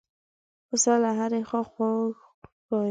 [0.67, 2.79] پسه له هرې خوا خوږ ښکاري.